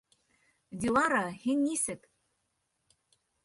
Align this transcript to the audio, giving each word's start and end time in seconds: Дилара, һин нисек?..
Дилара, 0.85 1.21
һин 1.43 1.63
нисек?.. 1.67 2.11